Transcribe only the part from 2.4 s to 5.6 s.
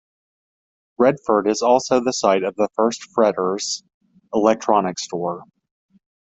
of the first Fretter's electronics store.